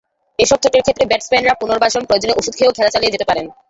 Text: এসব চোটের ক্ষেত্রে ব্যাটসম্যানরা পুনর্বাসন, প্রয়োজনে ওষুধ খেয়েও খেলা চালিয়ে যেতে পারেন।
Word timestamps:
এসব 0.39 0.57
চোটের 0.63 0.83
ক্ষেত্রে 0.83 1.05
ব্যাটসম্যানরা 1.05 1.59
পুনর্বাসন, 1.61 2.01
প্রয়োজনে 2.05 2.37
ওষুধ 2.39 2.53
খেয়েও 2.57 2.75
খেলা 2.77 2.93
চালিয়ে 2.93 3.13
যেতে 3.13 3.25
পারেন। 3.29 3.45